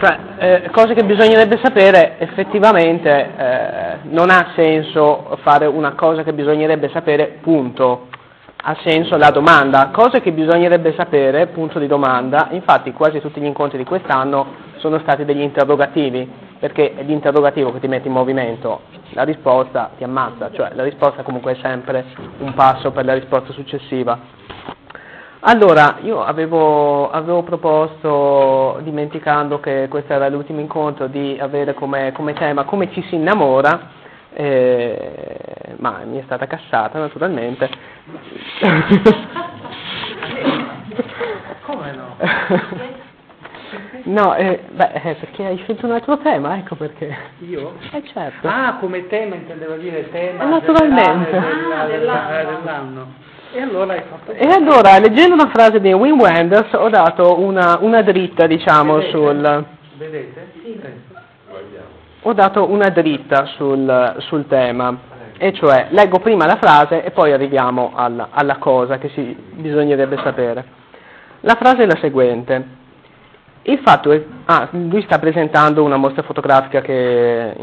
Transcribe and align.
Cioè, 0.00 0.18
eh, 0.38 0.70
cose 0.70 0.94
che 0.94 1.02
bisognerebbe 1.02 1.58
sapere, 1.60 2.20
effettivamente 2.20 3.10
eh, 3.10 3.96
non 4.02 4.30
ha 4.30 4.52
senso 4.54 5.36
fare 5.42 5.66
una 5.66 5.94
cosa 5.94 6.22
che 6.22 6.32
bisognerebbe 6.32 6.88
sapere, 6.90 7.38
punto. 7.40 8.06
Ha 8.62 8.76
senso 8.84 9.16
la 9.16 9.30
domanda. 9.30 9.90
Cose 9.92 10.20
che 10.20 10.30
bisognerebbe 10.30 10.94
sapere, 10.96 11.48
punto 11.48 11.80
di 11.80 11.88
domanda. 11.88 12.46
Infatti 12.52 12.92
quasi 12.92 13.20
tutti 13.20 13.40
gli 13.40 13.44
incontri 13.44 13.76
di 13.76 13.82
quest'anno 13.82 14.46
sono 14.76 15.00
stati 15.00 15.24
degli 15.24 15.40
interrogativi, 15.40 16.30
perché 16.60 16.94
è 16.94 17.02
l'interrogativo 17.02 17.72
che 17.72 17.80
ti 17.80 17.88
mette 17.88 18.06
in 18.06 18.14
movimento, 18.14 18.82
la 19.14 19.24
risposta 19.24 19.90
ti 19.96 20.04
ammazza, 20.04 20.52
cioè 20.52 20.70
la 20.74 20.84
risposta 20.84 21.22
comunque 21.22 21.52
è 21.52 21.56
sempre 21.60 22.04
un 22.38 22.54
passo 22.54 22.92
per 22.92 23.04
la 23.04 23.14
risposta 23.14 23.52
successiva. 23.52 24.16
Allora, 25.40 25.98
io 26.02 26.24
avevo, 26.24 27.10
avevo, 27.10 27.44
proposto, 27.44 28.80
dimenticando 28.82 29.60
che 29.60 29.86
questo 29.88 30.12
era 30.12 30.28
l'ultimo 30.28 30.58
incontro, 30.58 31.06
di 31.06 31.38
avere 31.40 31.74
come, 31.74 32.10
come 32.12 32.32
tema 32.32 32.64
come 32.64 32.90
ci 32.92 33.02
si 33.02 33.14
innamora, 33.14 33.88
eh, 34.32 35.74
ma 35.76 36.00
mi 36.04 36.18
è 36.18 36.22
stata 36.24 36.46
cassata 36.48 36.98
naturalmente. 36.98 37.70
Come 41.66 41.92
no? 41.92 42.16
No, 44.04 44.34
eh, 44.34 44.60
beh, 44.70 44.90
eh, 44.92 45.14
perché 45.14 45.44
hai 45.44 45.58
scelto 45.58 45.86
un 45.86 45.92
altro 45.92 46.18
tema, 46.18 46.56
ecco 46.56 46.74
perché. 46.74 47.14
Io? 47.40 47.74
Eh 47.92 48.02
certo. 48.12 48.48
Ah, 48.48 48.78
come 48.80 49.06
tema 49.06 49.36
intendevo 49.36 49.74
dire 49.74 50.10
tema 50.10 50.42
Eh, 50.42 50.46
naturalmente. 50.46 51.30
generale 51.30 51.76
Ah, 51.76 51.86
del- 51.86 51.98
dell'anno. 52.00 52.58
dell'anno. 52.58 53.26
E 53.52 53.60
allora 53.60 53.94
hai 53.94 54.02
fatto 54.08 54.32
E 54.32 54.46
allora, 54.46 54.98
leggendo 54.98 55.34
una 55.34 55.50
frase 55.50 55.80
di 55.80 55.92
Wim 55.92 56.20
Wenders, 56.20 56.72
ho 56.74 56.88
dato 56.88 57.40
una, 57.40 57.78
una 57.80 58.02
dritta, 58.02 58.46
diciamo, 58.46 58.96
Vedete? 58.96 59.10
sul... 59.10 59.64
Vedete? 59.96 60.52
Sì. 60.62 60.80
Ho 62.22 62.32
dato 62.34 62.70
una 62.70 62.88
dritta 62.90 63.46
sul, 63.56 64.16
sul 64.18 64.46
tema, 64.48 64.96
e 65.38 65.52
cioè 65.52 65.86
leggo 65.90 66.18
prima 66.18 66.46
la 66.46 66.58
frase 66.60 67.04
e 67.04 67.12
poi 67.12 67.32
arriviamo 67.32 67.92
alla, 67.94 68.28
alla 68.32 68.56
cosa 68.56 68.98
che 68.98 69.08
si, 69.10 69.34
bisognerebbe 69.52 70.18
sapere. 70.22 70.64
La 71.40 71.54
frase 71.54 71.84
è 71.84 71.86
la 71.86 71.96
seguente. 72.00 72.76
Il 73.62 73.78
fatto 73.84 74.10
è, 74.10 74.22
ah, 74.46 74.68
lui 74.72 75.02
sta 75.02 75.18
presentando 75.18 75.84
una 75.84 75.96
mostra 75.96 76.22
fotografica 76.22 76.80
che 76.80 77.54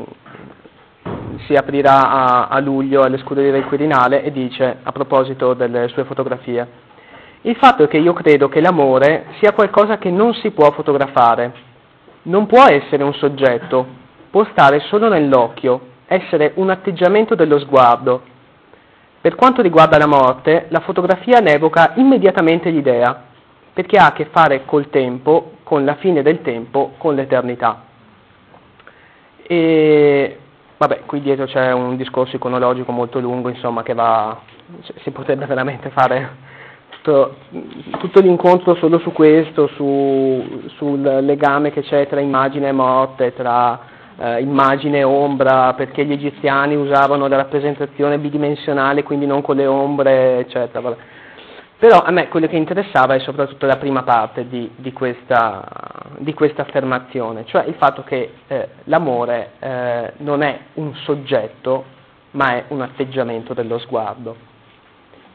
si 1.46 1.54
aprirà 1.56 2.10
a, 2.10 2.48
a 2.48 2.60
luglio 2.60 3.02
alle 3.04 3.18
scuderie 3.18 3.52
del 3.52 3.66
Quirinale 3.66 4.24
e 4.24 4.32
dice, 4.32 4.78
a 4.82 4.92
proposito 4.92 5.54
delle 5.54 5.88
sue 5.90 6.04
fotografie, 6.04 6.84
il 7.42 7.56
fatto 7.58 7.84
è 7.84 7.88
che 7.88 7.98
io 7.98 8.14
credo 8.14 8.50
che 8.50 8.60
l'amore 8.60 9.26
sia 9.40 9.54
qualcosa 9.54 9.98
che 9.98 10.10
non 10.10 10.34
si 10.34 10.52
può 10.52 10.72
fotografare, 10.72 11.54
non 12.24 12.48
può 12.48 12.64
essere 12.66 13.04
un 13.04 13.14
soggetto, 13.14 13.86
può 14.32 14.46
stare 14.52 14.80
solo 14.80 15.10
nell'occhio, 15.10 15.94
essere 16.08 16.54
un 16.56 16.70
atteggiamento 16.70 17.36
dello 17.36 17.60
sguardo. 17.60 18.22
Per 19.22 19.36
quanto 19.36 19.62
riguarda 19.62 19.98
la 19.98 20.08
morte, 20.08 20.66
la 20.70 20.80
fotografia 20.80 21.40
ne 21.40 21.54
evoca 21.54 21.94
immediatamente 21.96 22.70
l'idea, 22.70 23.24
perché 23.74 23.98
ha 23.98 24.08
a 24.08 24.14
che 24.14 24.26
fare 24.32 24.66
col 24.66 24.90
tempo, 24.90 25.58
con 25.64 25.86
la 25.86 25.96
fine 25.96 26.22
del 26.22 26.42
tempo, 26.42 26.94
con 26.98 27.14
l'eternità. 27.14 27.84
E 29.44 30.40
vabbè, 30.78 31.02
qui 31.06 31.22
dietro 31.22 31.46
c'è 31.46 31.72
un 31.72 31.96
discorso 31.96 32.36
iconologico 32.36 32.92
molto 32.92 33.20
lungo, 33.20 33.50
insomma, 33.50 33.84
che 33.84 33.94
va, 33.94 34.40
si 35.02 35.12
potrebbe 35.12 35.46
veramente 35.46 35.90
fare 35.90 36.54
tutto, 36.90 37.36
tutto 38.00 38.20
l'incontro 38.20 38.76
solo 38.76 39.00
su 39.00 39.12
questo, 39.12 39.68
su, 39.68 40.64
sul 40.76 41.02
legame 41.02 41.72
che 41.72 41.82
c'è 41.82 42.08
tra 42.08 42.20
immagine 42.20 42.70
e 42.70 42.72
morte, 42.72 43.34
tra 43.34 43.80
eh, 44.18 44.42
immagine 44.42 45.00
e 45.00 45.04
ombra, 45.04 45.74
perché 45.74 46.06
gli 46.06 46.12
egiziani 46.12 46.76
usavano 46.76 47.28
la 47.28 47.38
rappresentazione 47.38 48.18
bidimensionale, 48.18 49.04
quindi 49.04 49.26
non 49.26 49.42
con 49.42 49.56
le 49.56 49.68
ombre, 49.68 50.40
eccetera. 50.40 50.82
Vabbè. 50.82 50.98
Però 51.78 52.02
a 52.02 52.12
me 52.12 52.30
quello 52.30 52.48
che 52.48 52.56
interessava 52.56 53.16
è 53.16 53.20
soprattutto 53.20 53.66
la 53.66 53.76
prima 53.76 54.04
parte 54.04 54.48
di, 54.48 54.72
di, 54.78 54.94
questa, 54.94 55.64
di 56.20 56.34
questa, 56.34 56.62
affermazione, 56.62 57.46
cioè 57.46 57.66
il 57.66 57.76
fatto 57.76 58.04
che 58.04 58.32
eh, 58.48 58.70
l'amore 58.86 59.52
eh, 59.60 60.14
non 60.18 60.42
è 60.42 60.58
un 60.76 60.96
soggetto, 60.96 61.84
ma 62.32 62.56
è 62.56 62.64
un 62.70 62.82
atteggiamento 62.82 63.54
dello 63.54 63.78
sguardo. 63.80 64.54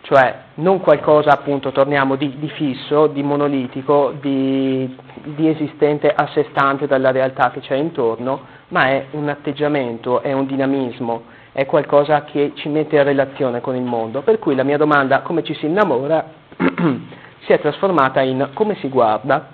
Cioè 0.03 0.34
non 0.55 0.81
qualcosa 0.81 1.31
appunto, 1.31 1.73
torniamo, 1.73 2.17
di, 2.17 2.39
di 2.39 2.49
fisso, 2.49 3.07
di 3.07 3.22
monolitico, 3.22 4.15
di, 4.19 4.97
di 5.22 5.47
esistente 5.47 6.11
a 6.11 6.27
sé 6.28 6.47
stante 6.51 6.87
dalla 6.87 7.11
realtà 7.11 7.51
che 7.51 7.61
c'è 7.61 7.77
intorno, 7.77 8.47
ma 8.69 8.89
è 8.89 9.07
un 9.11 9.28
atteggiamento, 9.28 10.22
è 10.22 10.33
un 10.33 10.47
dinamismo, 10.47 11.22
è 11.53 11.66
qualcosa 11.66 12.25
che 12.25 12.53
ci 12.55 12.69
mette 12.69 12.97
in 12.97 13.05
relazione 13.05 13.61
con 13.61 13.75
il 13.75 13.83
mondo. 13.83 14.22
Per 14.22 14.38
cui 14.38 14.55
la 14.55 14.62
mia 14.62 14.77
domanda, 14.77 15.21
come 15.21 15.43
ci 15.43 15.55
si 15.55 15.66
innamora, 15.66 16.25
si 17.44 17.53
è 17.53 17.61
trasformata 17.61 18.21
in 18.21 18.50
come 18.55 18.77
si 18.77 18.88
guarda. 18.88 19.49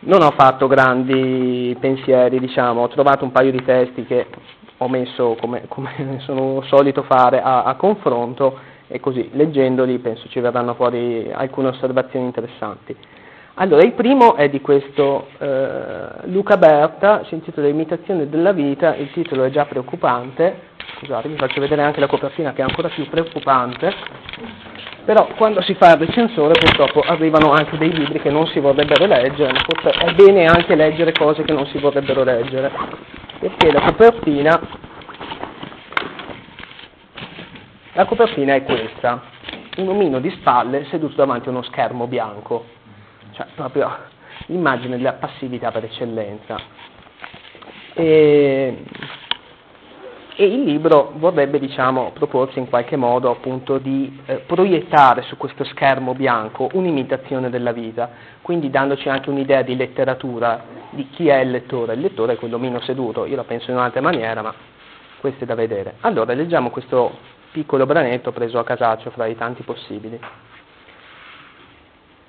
Non 0.00 0.22
ho 0.22 0.30
fatto 0.30 0.68
grandi 0.68 1.76
pensieri, 1.80 2.38
diciamo, 2.38 2.82
ho 2.82 2.88
trovato 2.88 3.24
un 3.24 3.32
paio 3.32 3.50
di 3.50 3.64
testi 3.64 4.04
che 4.04 4.26
ho 4.76 4.88
messo, 4.88 5.36
come, 5.40 5.64
come 5.68 6.18
sono 6.24 6.62
solito 6.62 7.02
fare, 7.02 7.40
a, 7.42 7.64
a 7.64 7.74
confronto 7.74 8.58
e 8.86 9.00
così, 9.00 9.28
leggendoli, 9.32 9.98
penso 9.98 10.28
ci 10.28 10.40
verranno 10.40 10.74
fuori 10.74 11.30
alcune 11.32 11.68
osservazioni 11.68 12.26
interessanti. 12.26 12.96
Allora, 13.60 13.82
il 13.82 13.92
primo 13.92 14.36
è 14.36 14.48
di 14.48 14.60
questo 14.60 15.30
eh, 15.36 16.26
Luca 16.26 16.56
Berta, 16.56 17.24
si 17.24 17.34
intitola 17.34 17.66
Imitazione 17.66 18.28
della 18.28 18.52
vita, 18.52 18.94
il 18.94 19.10
titolo 19.10 19.42
è 19.42 19.50
già 19.50 19.64
preoccupante, 19.64 20.60
scusate, 20.96 21.26
vi 21.26 21.34
faccio 21.34 21.60
vedere 21.60 21.82
anche 21.82 21.98
la 21.98 22.06
copertina 22.06 22.52
che 22.52 22.60
è 22.60 22.64
ancora 22.64 22.88
più 22.88 23.08
preoccupante, 23.08 23.92
però 25.04 25.26
quando 25.36 25.60
si 25.62 25.74
fa 25.74 25.94
il 25.94 26.06
recensore 26.06 26.52
purtroppo 26.52 27.00
arrivano 27.00 27.50
anche 27.50 27.76
dei 27.78 27.92
libri 27.92 28.20
che 28.20 28.30
non 28.30 28.46
si 28.46 28.60
vorrebbero 28.60 29.06
leggere, 29.06 29.58
forse 29.66 29.90
è 29.90 30.14
bene 30.14 30.44
anche 30.44 30.76
leggere 30.76 31.10
cose 31.10 31.42
che 31.42 31.52
non 31.52 31.66
si 31.66 31.78
vorrebbero 31.78 32.22
leggere, 32.22 32.70
perché 33.40 33.72
la 33.72 33.80
copertina, 33.80 34.60
la 37.94 38.04
copertina 38.04 38.54
è 38.54 38.62
questa, 38.62 39.20
un 39.78 39.88
omino 39.88 40.20
di 40.20 40.30
spalle 40.30 40.84
seduto 40.90 41.16
davanti 41.16 41.48
a 41.48 41.50
uno 41.50 41.62
schermo 41.62 42.06
bianco 42.06 42.76
cioè 43.38 43.46
proprio 43.54 43.88
l'immagine 44.46 44.96
della 44.96 45.12
passività 45.12 45.70
per 45.70 45.84
eccellenza. 45.84 46.58
E, 47.94 48.84
e 50.34 50.44
il 50.44 50.62
libro 50.64 51.12
vorrebbe 51.16 51.60
diciamo, 51.60 52.10
proporsi 52.12 52.58
in 52.58 52.68
qualche 52.68 52.96
modo 52.96 53.30
appunto 53.30 53.78
di 53.78 54.20
eh, 54.26 54.38
proiettare 54.38 55.22
su 55.22 55.36
questo 55.36 55.62
schermo 55.64 56.14
bianco 56.14 56.68
un'imitazione 56.72 57.48
della 57.48 57.72
vita, 57.72 58.10
quindi 58.42 58.70
dandoci 58.70 59.08
anche 59.08 59.30
un'idea 59.30 59.62
di 59.62 59.76
letteratura, 59.76 60.64
di 60.90 61.08
chi 61.10 61.28
è 61.28 61.38
il 61.38 61.50
lettore. 61.50 61.94
Il 61.94 62.00
lettore 62.00 62.32
è 62.32 62.36
quell'omino 62.36 62.80
seduto, 62.80 63.24
io 63.24 63.36
la 63.36 63.44
penso 63.44 63.70
in 63.70 63.76
un'altra 63.76 64.00
maniera, 64.00 64.42
ma 64.42 64.52
questo 65.20 65.44
è 65.44 65.46
da 65.46 65.54
vedere. 65.54 65.94
Allora 66.00 66.32
leggiamo 66.34 66.70
questo 66.70 67.36
piccolo 67.52 67.86
branetto 67.86 68.32
preso 68.32 68.58
a 68.58 68.64
casaccio 68.64 69.10
fra 69.10 69.26
i 69.26 69.36
tanti 69.36 69.62
possibili. 69.62 70.18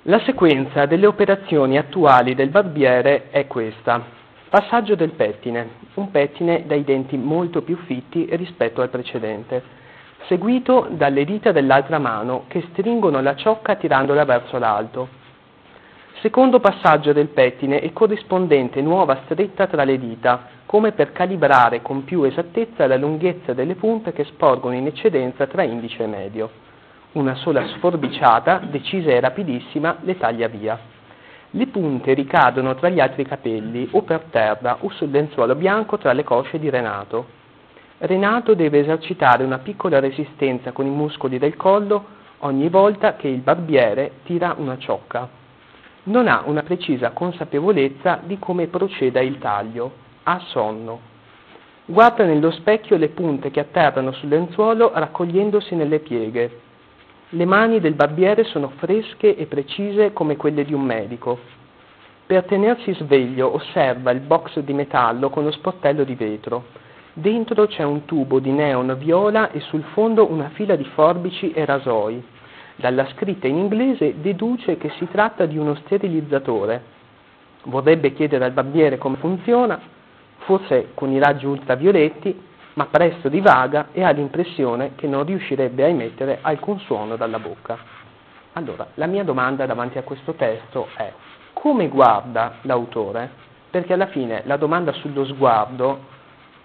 La 0.04 0.18
sequenza 0.20 0.86
delle 0.86 1.04
operazioni 1.04 1.76
attuali 1.76 2.34
del 2.34 2.48
barbiere 2.48 3.28
è 3.28 3.46
questa. 3.46 4.02
Passaggio 4.48 4.94
del 4.94 5.10
pettine, 5.10 5.68
un 5.96 6.10
pettine 6.10 6.64
dai 6.64 6.84
denti 6.84 7.18
molto 7.18 7.60
più 7.60 7.76
fitti 7.84 8.26
rispetto 8.32 8.80
al 8.80 8.88
precedente, 8.88 9.62
seguito 10.26 10.88
dalle 10.90 11.26
dita 11.26 11.52
dell'altra 11.52 11.98
mano 11.98 12.44
che 12.48 12.64
stringono 12.70 13.20
la 13.20 13.36
ciocca 13.36 13.74
tirandola 13.74 14.24
verso 14.24 14.56
l'alto. 14.56 15.08
Secondo 16.22 16.60
passaggio 16.60 17.12
del 17.12 17.28
pettine 17.28 17.82
e 17.82 17.92
corrispondente 17.92 18.80
nuova 18.80 19.20
stretta 19.24 19.66
tra 19.66 19.84
le 19.84 19.98
dita, 19.98 20.48
come 20.64 20.92
per 20.92 21.12
calibrare 21.12 21.82
con 21.82 22.04
più 22.04 22.22
esattezza 22.22 22.86
la 22.86 22.96
lunghezza 22.96 23.52
delle 23.52 23.74
punte 23.74 24.14
che 24.14 24.24
sporgono 24.24 24.74
in 24.76 24.86
eccedenza 24.86 25.46
tra 25.46 25.62
indice 25.62 26.04
e 26.04 26.06
medio 26.06 26.68
una 27.12 27.34
sola 27.34 27.66
sforbiciata, 27.66 28.62
decisa 28.70 29.10
e 29.10 29.20
rapidissima, 29.20 29.96
le 30.02 30.16
taglia 30.16 30.46
via. 30.46 30.78
Le 31.50 31.66
punte 31.66 32.14
ricadono 32.14 32.76
tra 32.76 32.88
gli 32.88 33.00
altri 33.00 33.24
capelli 33.24 33.88
o 33.90 34.02
per 34.02 34.26
terra 34.30 34.76
o 34.80 34.90
sul 34.90 35.10
lenzuolo 35.10 35.56
bianco 35.56 35.98
tra 35.98 36.12
le 36.12 36.22
cosce 36.22 36.60
di 36.60 36.70
Renato. 36.70 37.38
Renato 37.98 38.54
deve 38.54 38.78
esercitare 38.78 39.42
una 39.42 39.58
piccola 39.58 39.98
resistenza 39.98 40.70
con 40.70 40.86
i 40.86 40.90
muscoli 40.90 41.38
del 41.38 41.56
collo 41.56 42.18
ogni 42.38 42.68
volta 42.68 43.16
che 43.16 43.26
il 43.26 43.40
barbiere 43.40 44.12
tira 44.22 44.54
una 44.56 44.78
ciocca. 44.78 45.28
Non 46.04 46.28
ha 46.28 46.44
una 46.46 46.62
precisa 46.62 47.10
consapevolezza 47.10 48.20
di 48.22 48.38
come 48.38 48.68
proceda 48.68 49.20
il 49.20 49.38
taglio, 49.38 49.92
ha 50.22 50.38
sonno. 50.46 51.00
Guarda 51.84 52.24
nello 52.24 52.52
specchio 52.52 52.96
le 52.96 53.08
punte 53.08 53.50
che 53.50 53.58
atterrano 53.58 54.12
sul 54.12 54.28
lenzuolo 54.28 54.92
raccogliendosi 54.94 55.74
nelle 55.74 55.98
pieghe. 55.98 56.68
Le 57.32 57.44
mani 57.44 57.78
del 57.78 57.94
barbiere 57.94 58.42
sono 58.42 58.72
fresche 58.78 59.36
e 59.36 59.46
precise 59.46 60.12
come 60.12 60.36
quelle 60.36 60.64
di 60.64 60.74
un 60.74 60.82
medico. 60.82 61.38
Per 62.26 62.42
tenersi 62.42 62.92
sveglio 62.94 63.54
osserva 63.54 64.10
il 64.10 64.18
box 64.18 64.58
di 64.58 64.72
metallo 64.72 65.30
con 65.30 65.44
lo 65.44 65.52
sportello 65.52 66.02
di 66.02 66.16
vetro. 66.16 66.64
Dentro 67.12 67.68
c'è 67.68 67.84
un 67.84 68.04
tubo 68.04 68.40
di 68.40 68.50
neon 68.50 68.96
viola 68.98 69.52
e 69.52 69.60
sul 69.60 69.84
fondo 69.92 70.28
una 70.28 70.48
fila 70.48 70.74
di 70.74 70.82
forbici 70.82 71.52
e 71.52 71.64
rasoi. 71.64 72.20
Dalla 72.74 73.06
scritta 73.12 73.46
in 73.46 73.58
inglese 73.58 74.20
deduce 74.20 74.76
che 74.76 74.90
si 74.98 75.06
tratta 75.08 75.46
di 75.46 75.56
uno 75.56 75.76
sterilizzatore. 75.76 76.82
Vorrebbe 77.64 78.12
chiedere 78.12 78.44
al 78.44 78.52
barbiere 78.52 78.98
come 78.98 79.18
funziona, 79.18 79.80
forse 80.38 80.88
con 80.94 81.12
i 81.12 81.20
raggi 81.20 81.46
ultravioletti, 81.46 82.48
ma 82.74 82.86
presto 82.86 83.28
divaga 83.28 83.88
e 83.92 84.02
ha 84.04 84.10
l'impressione 84.10 84.94
che 84.94 85.06
non 85.06 85.24
riuscirebbe 85.24 85.84
a 85.84 85.88
emettere 85.88 86.38
alcun 86.40 86.78
suono 86.80 87.16
dalla 87.16 87.38
bocca. 87.38 87.78
Allora, 88.54 88.88
la 88.94 89.06
mia 89.06 89.24
domanda 89.24 89.66
davanti 89.66 89.98
a 89.98 90.02
questo 90.02 90.34
testo 90.34 90.88
è 90.96 91.12
come 91.52 91.88
guarda 91.88 92.54
l'autore, 92.62 93.30
perché 93.70 93.92
alla 93.92 94.06
fine 94.06 94.42
la 94.46 94.56
domanda 94.56 94.92
sullo 94.92 95.24
sguardo 95.24 96.18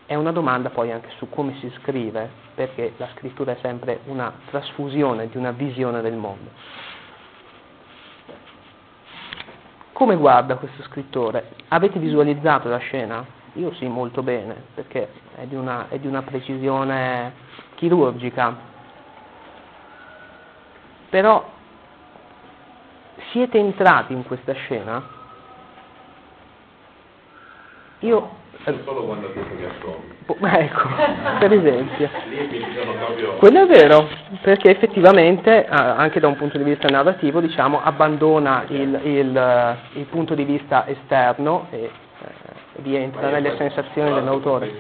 è 0.05 0.15
una 0.15 0.31
domanda 0.31 0.69
poi 0.69 0.91
anche 0.91 1.09
su 1.17 1.29
come 1.29 1.55
si 1.59 1.71
scrive, 1.79 2.29
perché 2.53 2.93
la 2.97 3.07
scrittura 3.15 3.53
è 3.53 3.57
sempre 3.61 4.01
una 4.05 4.31
trasfusione 4.49 5.27
di 5.27 5.37
una 5.37 5.51
visione 5.51 6.01
del 6.01 6.15
mondo. 6.15 6.49
Come 9.91 10.15
guarda 10.15 10.55
questo 10.55 10.83
scrittore? 10.83 11.51
Avete 11.69 11.99
visualizzato 11.99 12.67
la 12.67 12.77
scena? 12.77 13.25
Io 13.55 13.73
sì, 13.75 13.87
molto 13.87 14.21
bene, 14.21 14.55
perché 14.73 15.09
è 15.35 15.45
di 15.45 15.55
una, 15.55 15.87
è 15.87 15.97
di 15.97 16.07
una 16.07 16.21
precisione 16.23 17.31
chirurgica. 17.75 18.73
Però 21.09 21.49
siete 23.31 23.57
entrati 23.57 24.11
in 24.11 24.25
questa 24.25 24.51
scena? 24.53 25.01
Io... 27.99 28.43
Solo 28.83 29.03
quando 29.03 29.27
detto 29.27 29.55
che 29.55 29.67
ascolto. 29.67 30.13
Ecco, 30.43 30.89
per 31.39 31.53
esempio. 31.53 32.09
Quello 33.37 33.61
è 33.61 33.67
vero, 33.67 34.07
perché 34.41 34.71
effettivamente, 34.71 35.65
anche 35.67 36.19
da 36.19 36.27
un 36.27 36.35
punto 36.35 36.57
di 36.57 36.63
vista 36.63 36.87
narrativo, 36.89 37.39
diciamo, 37.39 37.81
abbandona 37.81 38.65
il, 38.69 38.99
il, 39.03 39.77
il 39.93 40.05
punto 40.05 40.33
di 40.33 40.43
vista 40.43 40.87
esterno 40.87 41.67
e 41.69 41.89
eh, 42.85 42.97
rientra 42.97 43.29
nelle 43.29 43.55
sensazioni 43.57 44.13
dell'autore. 44.13 44.71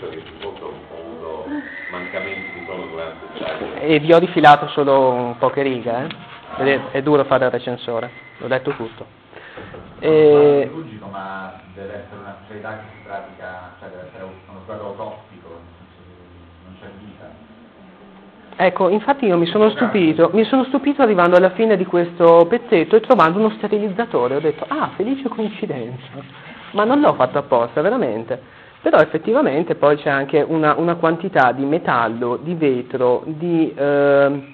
E 3.79 3.99
vi 3.99 4.13
ho 4.13 4.19
rifilato 4.19 4.67
solo 4.69 5.35
poche 5.39 5.61
righe, 5.61 6.07
eh? 6.57 6.91
È 6.91 7.01
duro 7.01 7.23
fare 7.25 7.45
il 7.45 7.51
recensore, 7.51 8.09
l'ho 8.37 8.47
detto 8.47 8.71
tutto. 8.71 9.05
E... 9.99 10.69
Chirurgico, 10.69 11.07
ma 11.07 11.59
deve 11.73 11.93
essere 11.93 12.19
una 12.19 12.35
specialità 12.43 12.77
che 12.77 12.83
si 12.91 13.01
pratica, 13.05 13.73
cioè 13.79 13.89
deve 13.89 14.07
essere 14.07 14.23
uno 14.23 14.59
sguardo 14.63 14.85
autoptico, 14.87 15.49
non 16.65 16.75
c'è 16.79 16.87
vita. 16.99 17.29
Ecco, 18.57 18.89
infatti 18.89 19.25
io 19.25 19.37
mi 19.37 19.47
sono 19.47 19.69
stupito, 19.71 20.29
mi 20.33 20.45
sono 20.45 20.63
stupito 20.65 21.01
arrivando 21.01 21.35
alla 21.35 21.51
fine 21.51 21.75
di 21.75 21.85
questo 21.85 22.45
pezzetto 22.47 22.95
e 22.95 23.01
trovando 23.01 23.39
uno 23.39 23.49
sterilizzatore, 23.49 24.35
ho 24.35 24.39
detto, 24.39 24.65
ah, 24.67 24.91
felice 24.95 25.27
coincidenza, 25.27 26.07
ma 26.75 26.83
non 26.83 26.99
l'ho 26.99 27.13
fatto 27.13 27.39
apposta, 27.39 27.81
veramente. 27.81 28.39
Però 28.81 28.99
effettivamente 28.99 29.73
poi 29.75 29.97
c'è 29.97 30.09
anche 30.09 30.45
una, 30.47 30.75
una 30.77 30.95
quantità 30.95 31.51
di 31.51 31.65
metallo, 31.65 32.37
di 32.37 32.53
vetro, 32.53 33.23
di... 33.25 33.73
Eh, 33.73 34.53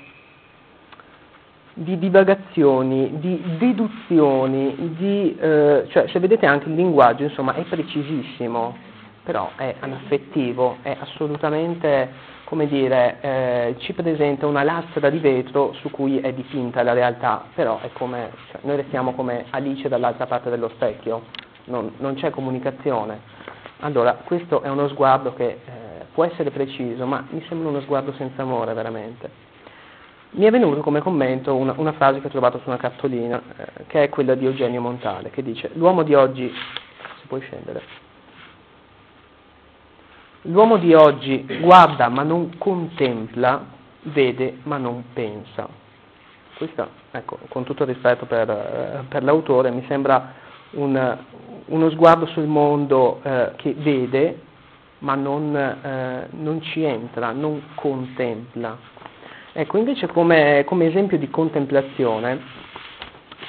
di 1.74 1.98
divagazioni, 1.98 3.20
di 3.20 3.42
deduzioni, 3.58 4.94
di, 4.98 5.38
eh, 5.40 5.86
cioè 5.90 6.06
se 6.10 6.20
vedete 6.20 6.46
anche 6.46 6.68
il 6.68 6.76
linguaggio 6.76 7.24
insomma 7.24 7.56
è 7.56 7.64
precisissimo, 7.64 8.76
però 9.24 9.52
è 9.56 9.76
anaffettivo, 9.80 10.78
è 10.82 10.96
assolutamente, 11.00 12.10
come 12.44 12.68
dire, 12.68 13.18
eh, 13.22 13.76
ci 13.80 13.94
presenta 13.94 14.48
una 14.48 14.64
lastra 14.64 15.10
di 15.10 15.20
vetro 15.20 15.74
su 15.80 15.90
cui 15.92 16.20
è 16.20 16.34
dipinta 16.34 16.84
la 16.84 16.94
realtà, 16.94 17.46
però 17.56 17.80
è 17.80 17.90
come, 17.94 18.32
cioè, 18.52 18.60
noi 18.64 18.76
restiamo 18.76 19.14
come 19.14 19.46
Alice 19.52 19.88
dall'altra 19.88 20.26
parte 20.26 20.50
dello 20.50 20.70
specchio, 20.76 21.24
non, 21.72 21.94
non 21.98 22.14
c'è 22.14 22.30
comunicazione. 22.30 23.20
Allora, 23.80 24.14
questo 24.24 24.62
è 24.62 24.70
uno 24.70 24.88
sguardo 24.90 25.34
che 25.34 25.48
eh, 25.48 25.60
può 26.14 26.24
essere 26.24 26.52
preciso, 26.52 27.08
ma 27.08 27.26
mi 27.32 27.44
sembra 27.48 27.70
uno 27.70 27.82
sguardo 27.82 28.14
senza 28.14 28.44
amore 28.44 28.74
veramente 28.74 29.50
mi 30.34 30.46
è 30.46 30.52
venuto 30.52 30.82
come 30.82 31.02
commento 31.02 31.56
una, 31.56 31.74
una, 31.76 31.92
frase 31.94 32.22
che 32.22 32.28
ho 32.28 32.30
trovato 32.30 32.60
su 32.60 32.70
una 32.70 32.78
cartolina, 32.78 33.42
eh, 33.58 33.86
che 33.88 34.04
è 34.04 34.10
quella 34.10 34.36
di 34.36 34.46
Eugenio 34.46 34.80
Montale, 34.80 35.30
che 35.30 35.44
dice 35.44 35.72
l'uomo 35.74 36.04
di 36.04 36.14
oggi, 36.14 36.50
si 37.20 37.28
può 37.28 37.38
scendere, 37.40 37.82
l'uomo 40.44 40.78
di 40.78 40.94
oggi 40.94 41.46
guarda 41.60 42.08
ma 42.08 42.24
non 42.24 42.58
contempla, 42.58 43.66
vede 44.04 44.60
ma 44.64 44.78
non 44.78 45.04
pensa. 45.14 45.68
Questa, 46.56 46.88
ecco, 47.12 47.40
con 47.50 47.64
tutto 47.64 47.84
rispetto 47.84 48.26
per, 48.26 48.50
eh, 48.50 49.04
per 49.10 49.24
l'autore, 49.24 49.72
mi 49.72 49.84
sembra 49.88 50.34
un, 50.72 51.18
uno 51.66 51.90
sguardo 51.90 52.26
sul 52.28 52.46
mondo 52.46 53.20
eh, 53.24 53.52
che 53.58 53.74
vede 53.74 54.50
ma 55.00 55.16
non, 55.16 55.56
eh, 55.56 56.28
non 56.32 56.62
ci 56.62 56.84
entra, 56.84 57.32
non 57.32 57.62
contempla. 57.76 58.78
Ecco, 59.54 59.78
invece 59.78 60.08
come, 60.08 60.64
come 60.66 60.86
esempio 60.88 61.18
di 61.18 61.30
contemplazione 61.30 62.40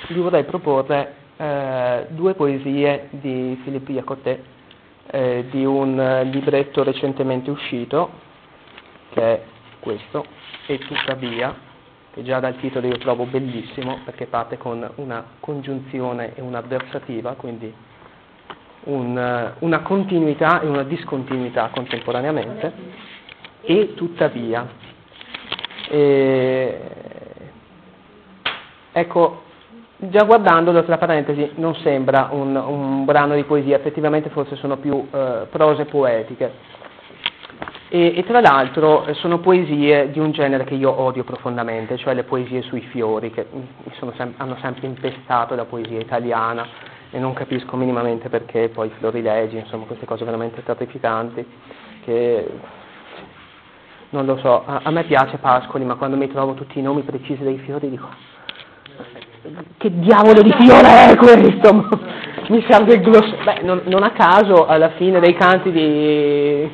vi 0.08 0.19
vorrei 0.19 0.44
proporre 0.44 1.14
eh, 1.36 2.06
due 2.10 2.34
poesie 2.34 3.08
di 3.10 3.58
Filippo 3.62 3.92
Iacoté, 3.92 4.42
eh, 5.06 5.44
di 5.50 5.64
un 5.64 6.28
libretto 6.30 6.82
recentemente 6.82 7.50
uscito, 7.50 8.10
che 9.12 9.22
è 9.22 9.42
questo, 9.80 10.25
E 10.66 10.78
tuttavia, 10.78 11.54
che 12.12 12.23
già 12.23 12.41
dal 12.41 12.56
titolo 12.56 12.87
io 12.87 12.99
trovo 12.99 13.25
bellissimo, 13.25 14.00
perché 14.05 14.26
parte 14.26 14.59
con 14.59 14.88
una 14.97 15.25
congiunzione 15.41 16.35
e 16.35 16.43
un'avversativa, 16.43 17.32
quindi 17.32 17.73
un, 18.85 19.53
una 19.59 19.81
continuità 19.81 20.61
e 20.61 20.67
una 20.67 20.82
discontinuità 20.82 21.70
contemporaneamente, 21.73 22.73
e 23.62 23.94
tuttavia. 23.94 24.69
E, 25.88 26.81
ecco, 28.93 29.43
già 29.97 30.25
guardandolo, 30.25 30.85
tra 30.85 30.99
parentesi, 30.99 31.53
non 31.56 31.75
sembra 31.76 32.29
un, 32.32 32.55
un, 32.56 33.05
brano 33.05 33.35
di 33.35 33.44
poesia, 33.44 33.76
effettivamente 33.76 34.28
forse 34.31 34.57
sono 34.57 34.76
più 34.76 35.09
eh, 35.11 35.47
prose 35.50 35.85
poetiche. 35.87 36.81
E, 37.94 38.14
e, 38.16 38.25
tra 38.25 38.40
l'altro 38.40 39.04
eh, 39.04 39.12
sono 39.12 39.38
poesie 39.40 40.11
di 40.11 40.18
un 40.18 40.30
genere 40.30 40.64
che 40.64 40.72
io 40.72 40.99
odio 40.99 41.25
profondamente, 41.25 41.99
cioè 41.99 42.14
le 42.14 42.22
poesie 42.22 42.62
sui 42.62 42.80
fiori, 42.90 43.30
che 43.30 43.46
sem- 44.16 44.32
hanno 44.38 44.56
sempre 44.62 44.87
impestato 44.87 45.54
la 45.54 45.66
poesia 45.66 46.00
italiana 46.00 46.66
e 47.11 47.18
non 47.18 47.34
capisco 47.34 47.76
minimamente 47.76 48.30
perché 48.30 48.70
poi 48.70 48.90
florilegi, 48.96 49.58
insomma 49.58 49.84
queste 49.84 50.06
cose 50.06 50.25
veramente 50.25 50.62
terrificanti, 50.62 51.44
che 52.02 52.49
non 54.08 54.25
lo 54.25 54.38
so, 54.38 54.64
a, 54.64 54.80
a, 54.84 54.90
me 54.90 55.04
piace 55.04 55.37
Pascoli, 55.37 55.84
ma 55.84 55.96
quando 55.96 56.16
mi 56.16 56.28
trovo 56.28 56.54
tutti 56.54 56.78
i 56.78 56.82
nomi 56.82 57.02
precisi 57.02 57.42
dei 57.42 57.58
fiori 57.58 57.90
dico, 57.90 58.08
che 59.76 59.99
diavolo 59.99 60.40
di 60.40 60.54
fiore 60.58 61.11
è 61.11 61.16
questo? 61.16 61.88
mi 62.49 62.64
serve 62.68 62.94
il 62.94 63.02
gloss. 63.02 63.34
Beh, 63.44 63.61
non, 63.62 63.82
non, 63.84 64.02
a 64.02 64.12
caso 64.12 64.66
alla 64.66 64.90
fine 64.90 65.20
dei 65.20 65.34
canti 65.34 65.70
di, 65.70 66.70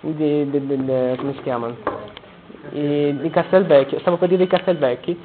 di, 0.00 0.50
di, 0.50 0.66
di 0.66 0.76
come 1.16 1.34
si 1.34 1.42
chiamano? 1.42 1.76
I, 2.70 3.16
di 3.20 3.30
Castelvecchio, 3.30 3.98
stavo 4.00 4.16
per 4.16 4.28
dire 4.28 4.42
di 4.42 4.48
Castelvecchi, 4.48 5.10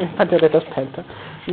infatti 0.00 0.34
ho 0.34 0.38
detto 0.38 0.58
aspetta, 0.58 1.02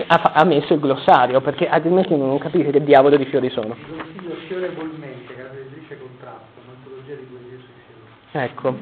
ha, 0.07 0.21
ha, 0.33 0.43
messo 0.43 0.73
il 0.73 0.79
glossario 0.79 1.39
perché 1.41 1.67
altrimenti 1.67 2.15
non 2.15 2.37
capisco 2.37 2.71
che 2.71 2.83
diavolo 2.83 3.15
di 3.15 3.25
fiori 3.25 3.49
sono. 3.49 3.75
Consiglio 3.75 4.35
fiore 4.47 4.69
Volmente, 4.69 5.33
caratterizzatrice 5.35 5.99
contratto, 5.99 6.59
un'antologia 6.65 7.15
di 7.15 7.23
poesie 7.23 7.57
sui 7.59 8.41
Ecco. 8.41 8.75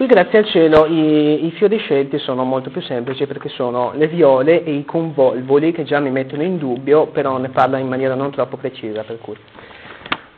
Qui 0.00 0.08
grazie 0.08 0.38
al 0.38 0.46
cielo 0.46 0.86
i, 0.86 1.44
i, 1.44 1.50
fiori 1.50 1.76
scelti 1.76 2.18
sono 2.18 2.42
molto 2.42 2.70
più 2.70 2.80
semplici 2.80 3.26
perché 3.26 3.50
sono 3.50 3.92
le 3.92 4.06
viole 4.06 4.64
e 4.64 4.72
i 4.72 4.86
convolvoli 4.86 5.72
che 5.72 5.84
già 5.84 6.00
mi 6.00 6.10
mettono 6.10 6.42
in 6.42 6.56
dubbio, 6.56 7.08
però 7.08 7.36
ne 7.36 7.50
parla 7.50 7.76
in 7.76 7.86
maniera 7.86 8.14
non 8.14 8.30
troppo 8.30 8.56
precisa. 8.56 9.04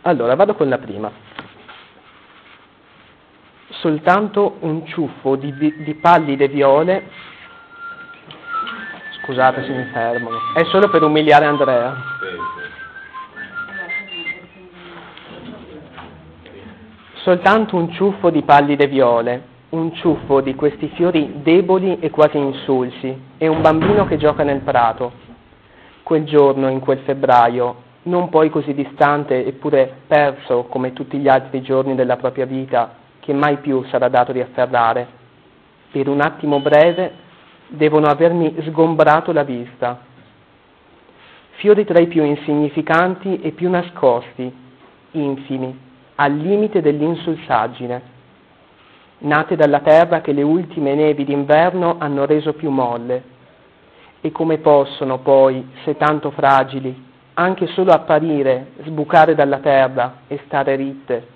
Allora, 0.00 0.35
vado 0.35 0.57
con 0.57 0.69
la 0.69 0.78
prima. 0.78 1.12
Soltanto 3.69 4.57
un 4.62 4.85
ciuffo 4.85 5.37
di, 5.37 5.54
di 5.57 5.95
pallide 5.95 6.49
viole. 6.49 7.04
Scusate 9.23 9.62
se 9.62 9.71
mi 9.73 9.85
fermo, 9.92 10.31
è 10.57 10.64
solo 10.64 10.90
per 10.90 11.04
umiliare 11.04 11.45
Andrea. 11.45 11.95
soltanto 17.23 17.76
un 17.76 17.92
ciuffo 17.92 18.31
di 18.31 18.42
pallide 18.42 18.88
viole, 18.88 19.50
un 19.73 19.95
ciuffo 19.95 20.43
di 20.43 20.55
questi 20.55 20.88
fiori 20.88 21.41
deboli 21.43 21.99
e 21.99 22.11
quasi 22.11 22.37
insulsi 22.37 23.21
e 23.38 23.49
un 23.49 23.62
bambino 23.62 24.07
che 24.07 24.19
gioca 24.19 24.43
nel 24.43 24.61
prato. 24.61 25.12
Quel 26.02 26.25
giorno, 26.25 26.69
in 26.69 26.81
quel 26.81 26.99
febbraio, 26.99 27.91
non 28.02 28.29
poi 28.29 28.50
così 28.50 28.75
distante 28.75 29.47
eppure 29.47 30.00
perso 30.07 30.64
come 30.64 30.93
tutti 30.93 31.17
gli 31.17 31.29
altri 31.29 31.62
giorni 31.62 31.95
della 31.95 32.17
propria 32.17 32.45
vita, 32.45 32.97
che 33.21 33.33
mai 33.33 33.59
più 33.59 33.83
sarà 33.85 34.09
dato 34.09 34.33
di 34.33 34.41
afferrare, 34.41 35.07
per 35.91 36.09
un 36.09 36.21
attimo 36.21 36.61
breve 36.61 37.12
devono 37.69 38.09
avermi 38.09 38.55
sgombrato 38.67 39.33
la 39.33 39.45
vista. 39.45 40.00
Fiori 41.52 41.87
tra 41.87 41.99
i 41.99 42.09
più 42.09 42.23
insignificanti 42.25 43.41
e 43.41 43.52
più 43.52 43.71
nascosti, 43.71 44.55
infimi, 45.12 45.79
al 46.17 46.37
limite 46.37 46.83
dell'insulsaggine 46.83 48.12
nate 49.23 49.57
dalla 49.57 49.81
terra 49.81 50.21
che 50.21 50.33
le 50.33 50.43
ultime 50.43 50.95
nevi 50.95 51.25
d'inverno 51.25 51.97
hanno 51.99 52.25
reso 52.25 52.55
più 52.55 52.71
molle. 52.71 53.31
E 54.21 54.31
come 54.31 54.59
possono 54.59 55.19
poi, 55.19 55.69
se 55.85 55.97
tanto 55.97 56.31
fragili, 56.31 57.11
anche 57.35 57.67
solo 57.69 57.93
apparire, 57.93 58.73
sbucare 58.85 59.35
dalla 59.35 59.59
terra 59.59 60.21
e 60.29 60.41
stare 60.47 60.76
ritte? 60.76 61.26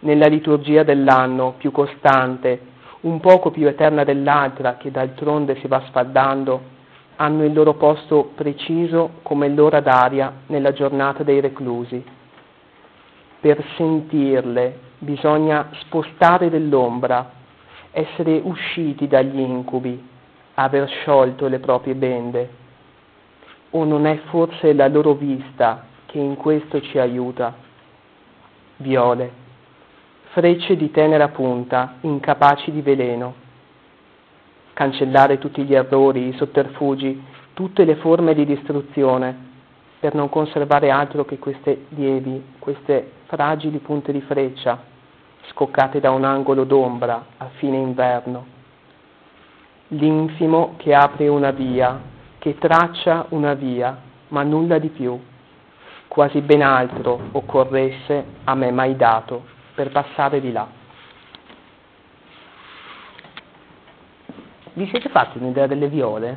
Nella 0.00 0.26
liturgia 0.26 0.82
dell'anno 0.82 1.54
più 1.58 1.72
costante, 1.72 2.60
un 3.00 3.18
poco 3.20 3.50
più 3.50 3.66
eterna 3.66 4.04
dell'altra, 4.04 4.76
che 4.76 4.90
d'altronde 4.90 5.56
si 5.56 5.66
va 5.66 5.82
sfaldando, 5.88 6.74
hanno 7.16 7.44
il 7.44 7.52
loro 7.52 7.74
posto 7.74 8.32
preciso 8.34 9.20
come 9.22 9.48
l'ora 9.48 9.80
d'aria 9.80 10.32
nella 10.46 10.72
giornata 10.72 11.22
dei 11.22 11.40
reclusi. 11.40 12.04
Per 13.40 13.64
sentirle, 13.76 14.84
bisogna 14.98 15.68
spostare 15.80 16.50
dell'ombra, 16.50 17.30
essere 17.90 18.40
usciti 18.42 19.06
dagli 19.06 19.38
incubi, 19.38 20.02
aver 20.54 20.88
sciolto 20.88 21.48
le 21.48 21.58
proprie 21.58 21.94
bende. 21.94 22.50
O 23.70 23.84
non 23.84 24.06
è 24.06 24.16
forse 24.28 24.72
la 24.72 24.88
loro 24.88 25.14
vista 25.14 25.84
che 26.06 26.18
in 26.18 26.36
questo 26.36 26.80
ci 26.80 26.98
aiuta? 26.98 27.54
Viole, 28.78 29.30
frecce 30.32 30.76
di 30.76 30.90
tenera 30.90 31.28
punta, 31.28 31.94
incapaci 32.02 32.70
di 32.70 32.82
veleno. 32.82 33.44
Cancellare 34.72 35.38
tutti 35.38 35.62
gli 35.64 35.74
errori, 35.74 36.28
i 36.28 36.36
sotterfugi, 36.36 37.22
tutte 37.54 37.84
le 37.84 37.96
forme 37.96 38.34
di 38.34 38.44
distruzione, 38.44 39.34
per 39.98 40.14
non 40.14 40.28
conservare 40.28 40.90
altro 40.90 41.24
che 41.24 41.38
queste 41.38 41.86
lievi, 41.88 42.42
queste 42.58 43.12
fragili 43.26 43.78
punte 43.78 44.12
di 44.12 44.20
freccia, 44.20 44.82
scoccate 45.50 46.00
da 46.00 46.10
un 46.10 46.24
angolo 46.24 46.64
d'ombra 46.64 47.24
a 47.36 47.48
fine 47.56 47.76
inverno. 47.76 48.54
L'infimo 49.88 50.74
che 50.76 50.94
apre 50.94 51.28
una 51.28 51.50
via, 51.50 52.00
che 52.38 52.56
traccia 52.58 53.26
una 53.30 53.54
via, 53.54 53.96
ma 54.28 54.42
nulla 54.42 54.78
di 54.78 54.88
più. 54.88 55.20
Quasi 56.08 56.40
ben 56.40 56.62
altro 56.62 57.28
occorresse 57.32 58.24
a 58.44 58.54
me 58.54 58.70
mai 58.70 58.96
dato 58.96 59.44
per 59.74 59.90
passare 59.90 60.40
di 60.40 60.52
là. 60.52 60.66
Vi 64.72 64.86
siete 64.88 65.08
fatti 65.08 65.38
un'idea 65.38 65.66
delle 65.66 65.88
viole? 65.88 66.36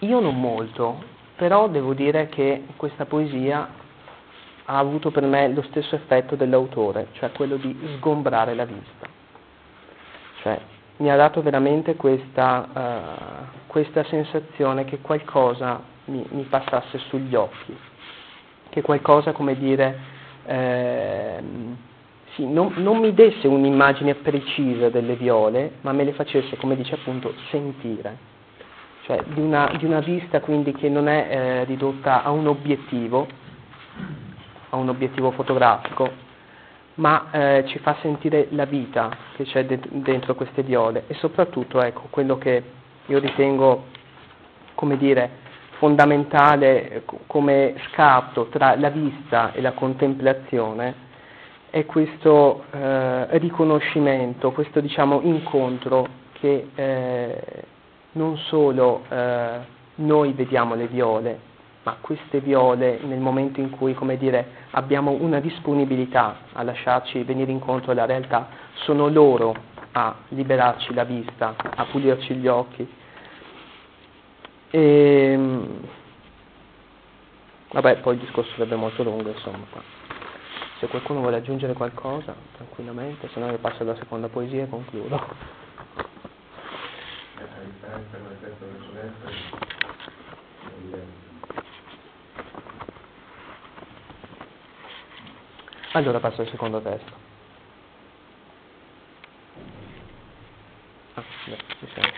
Io 0.00 0.20
non 0.20 0.38
molto, 0.38 1.02
però 1.36 1.68
devo 1.68 1.94
dire 1.94 2.28
che 2.28 2.66
questa 2.76 3.04
poesia 3.04 3.82
ha 4.66 4.78
avuto 4.78 5.10
per 5.10 5.24
me 5.24 5.48
lo 5.48 5.62
stesso 5.62 5.94
effetto 5.94 6.36
dell'autore, 6.36 7.08
cioè 7.12 7.32
quello 7.32 7.56
di 7.56 7.76
sgombrare 7.96 8.54
la 8.54 8.64
vista. 8.64 9.06
Cioè, 10.42 10.60
mi 10.96 11.10
ha 11.10 11.16
dato 11.16 11.42
veramente 11.42 11.96
questa, 11.96 12.68
uh, 12.72 13.66
questa 13.66 14.04
sensazione 14.04 14.84
che 14.84 15.00
qualcosa 15.00 15.82
mi, 16.06 16.24
mi, 16.30 16.44
passasse 16.44 16.98
sugli 17.08 17.34
occhi, 17.34 17.76
che 18.70 18.80
qualcosa, 18.80 19.32
come 19.32 19.56
dire, 19.56 19.98
eh, 20.46 21.42
sì, 22.34 22.46
non, 22.46 22.74
non, 22.76 22.98
mi 22.98 23.12
desse 23.12 23.46
un'immagine 23.46 24.14
precisa 24.16 24.88
delle 24.88 25.14
viole, 25.14 25.72
ma 25.82 25.92
me 25.92 26.04
le 26.04 26.12
facesse, 26.12 26.56
come 26.56 26.76
dice 26.76 26.94
appunto, 26.94 27.34
sentire. 27.50 28.32
Cioè 29.04 29.22
di 29.26 29.40
una, 29.40 29.70
di 29.76 29.84
una 29.84 30.00
vista 30.00 30.40
quindi 30.40 30.72
che 30.72 30.88
non 30.88 31.08
è 31.08 31.26
eh, 31.28 31.64
ridotta 31.64 32.22
a 32.22 32.30
un 32.30 32.46
obiettivo, 32.46 33.26
a 34.74 34.76
un 34.76 34.88
obiettivo 34.88 35.30
fotografico, 35.30 36.10
ma 36.94 37.30
eh, 37.30 37.64
ci 37.66 37.78
fa 37.78 37.96
sentire 38.02 38.48
la 38.50 38.64
vita 38.64 39.08
che 39.36 39.44
c'è 39.44 39.64
de- 39.64 39.80
dentro 39.90 40.34
queste 40.34 40.62
viole 40.62 41.04
e 41.06 41.14
soprattutto 41.14 41.80
ecco, 41.80 42.08
quello 42.10 42.36
che 42.38 42.62
io 43.06 43.18
ritengo 43.18 43.84
come 44.74 44.96
dire, 44.96 45.42
fondamentale 45.78 46.90
eh, 46.90 47.02
come 47.26 47.74
scarto 47.90 48.48
tra 48.48 48.76
la 48.76 48.90
vista 48.90 49.52
e 49.52 49.60
la 49.60 49.72
contemplazione 49.72 51.02
è 51.70 51.84
questo 51.86 52.64
eh, 52.70 53.38
riconoscimento, 53.38 54.52
questo 54.52 54.80
diciamo, 54.80 55.20
incontro 55.22 56.06
che 56.32 56.68
eh, 56.74 57.42
non 58.12 58.36
solo 58.36 59.02
eh, 59.08 59.58
noi 59.96 60.32
vediamo 60.32 60.74
le 60.74 60.86
viole, 60.86 61.52
ma 61.84 61.96
queste 62.00 62.40
viole 62.40 62.98
nel 63.02 63.18
momento 63.20 63.60
in 63.60 63.70
cui 63.70 63.94
dire, 64.16 64.46
abbiamo 64.70 65.12
una 65.12 65.38
disponibilità 65.38 66.38
a 66.52 66.62
lasciarci 66.62 67.22
venire 67.24 67.52
incontro 67.52 67.92
alla 67.92 68.06
realtà, 68.06 68.48
sono 68.84 69.08
loro 69.08 69.54
a 69.92 70.14
liberarci 70.28 70.94
la 70.94 71.04
vista, 71.04 71.54
a 71.56 71.84
pulirci 71.84 72.34
gli 72.34 72.46
occhi. 72.46 72.90
E, 74.70 74.80
ehm, 74.80 75.80
vabbè, 77.70 77.98
poi 77.98 78.14
il 78.14 78.20
discorso 78.20 78.50
sarebbe 78.52 78.76
molto 78.76 79.02
lungo, 79.02 79.28
insomma. 79.28 79.66
Se 80.78 80.88
qualcuno 80.88 81.20
vuole 81.20 81.36
aggiungere 81.36 81.74
qualcosa, 81.74 82.34
tranquillamente, 82.56 83.28
se 83.28 83.38
no 83.38 83.50
io 83.50 83.58
passo 83.58 83.82
alla 83.82 83.96
seconda 83.96 84.28
poesia 84.28 84.64
e 84.64 84.68
concludo. 84.68 85.16
La 87.36 87.46
differenza 87.62 88.16
con 88.16 88.30
il 88.32 88.40
testo 88.40 88.64
precedente 88.64 89.72
Allora 95.94 96.18
passo 96.18 96.40
al 96.40 96.48
secondo 96.48 96.80
testo. 96.80 97.12
Ah, 101.14 101.22
beh, 101.46 102.12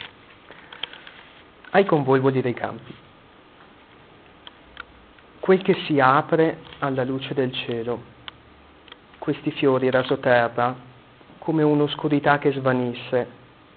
Ai 1.72 1.84
convolvoli 1.84 2.40
dei 2.40 2.54
campi. 2.54 2.94
Quel 5.40 5.60
che 5.60 5.74
si 5.84 6.00
apre 6.00 6.60
alla 6.78 7.04
luce 7.04 7.34
del 7.34 7.52
cielo, 7.52 8.02
questi 9.18 9.50
fiori 9.50 9.90
rasoterra, 9.90 10.74
come 11.38 11.62
un'oscurità 11.62 12.38
che 12.38 12.52
svanisse, 12.52 13.28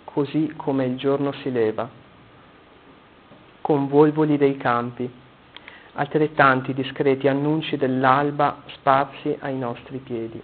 così 0.05 0.53
come 0.55 0.85
il 0.85 0.95
giorno 0.95 1.33
si 1.33 1.51
leva. 1.51 1.89
Convolvoli 3.59 4.37
dei 4.37 4.55
campi 4.55 5.11
altrettanti 5.99 6.73
discreti 6.73 7.27
annunci 7.27 7.75
dell'alba 7.75 8.61
sparsi 8.67 9.35
ai 9.41 9.57
nostri 9.57 9.97
piedi, 9.97 10.41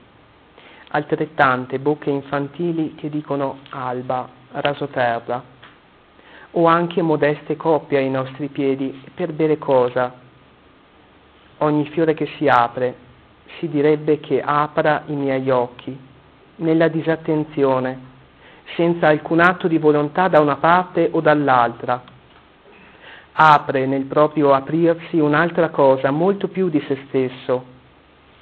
altrettante 0.90 1.80
bocche 1.80 2.10
infantili 2.10 2.94
che 2.96 3.10
dicono 3.10 3.60
alba, 3.70 4.28
rasoterra, 4.52 5.42
o 6.52 6.66
anche 6.66 7.02
modeste 7.02 7.56
coppie 7.56 8.00
ai 8.00 8.10
nostri 8.10 8.50
piedi, 8.50 9.02
per 9.14 9.32
bere 9.32 9.58
cosa? 9.58 10.14
Ogni 11.60 11.88
fiore 11.88 12.14
che 12.14 12.28
si 12.38 12.50
apre, 12.50 12.96
si 13.58 13.70
direbbe 13.70 14.20
che 14.20 14.42
apra 14.42 15.04
i 15.06 15.14
miei 15.14 15.50
occhi, 15.50 15.98
nella 16.58 16.90
disattenzione, 16.90 18.14
senza 18.76 19.08
alcun 19.08 19.40
atto 19.40 19.70
di 19.70 19.78
volontà 19.78 20.28
da 20.28 20.42
una 20.42 20.58
parte 20.58 21.08
o 21.14 21.22
dall'altra, 21.22 22.14
apre 23.38 23.86
nel 23.86 24.06
proprio 24.06 24.54
aprirsi 24.54 25.20
un'altra 25.20 25.70
cosa 25.70 26.10
molto 26.12 26.48
più 26.48 26.70
di 26.70 26.82
se 26.88 26.98
stesso, 27.08 27.74